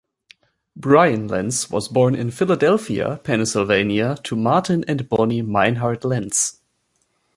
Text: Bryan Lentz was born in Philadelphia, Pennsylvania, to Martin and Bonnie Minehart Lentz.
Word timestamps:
Bryan 0.75 1.27
Lentz 1.27 1.69
was 1.69 1.87
born 1.87 2.15
in 2.15 2.31
Philadelphia, 2.31 3.21
Pennsylvania, 3.23 4.17
to 4.23 4.35
Martin 4.35 4.83
and 4.87 5.07
Bonnie 5.07 5.43
Minehart 5.43 6.03
Lentz. 6.03 6.59